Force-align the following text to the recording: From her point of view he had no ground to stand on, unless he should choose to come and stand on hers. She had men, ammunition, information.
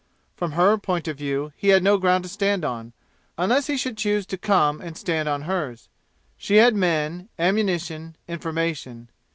From 0.35 0.53
her 0.53 0.79
point 0.79 1.07
of 1.07 1.15
view 1.19 1.53
he 1.55 1.67
had 1.67 1.83
no 1.83 1.99
ground 1.99 2.23
to 2.23 2.27
stand 2.27 2.65
on, 2.65 2.91
unless 3.37 3.67
he 3.67 3.77
should 3.77 3.99
choose 3.99 4.25
to 4.25 4.35
come 4.35 4.81
and 4.81 4.97
stand 4.97 5.29
on 5.29 5.43
hers. 5.43 5.89
She 6.37 6.55
had 6.55 6.73
men, 6.75 7.29
ammunition, 7.37 8.15
information. 8.27 9.09